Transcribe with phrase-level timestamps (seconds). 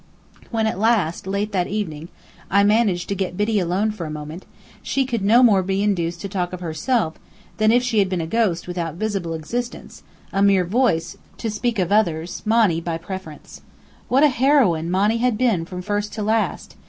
[0.49, 2.09] When at last, late that evening,
[2.49, 4.47] I managed to get Biddy alone for a moment,
[4.81, 7.19] she could no more be induced to talk of herself
[7.57, 10.01] than if she had been a ghost without visible existence,
[10.33, 13.61] a mere voice, to speak of others, Monny by preference.
[14.07, 16.75] What a heroine Monny had been from first to last!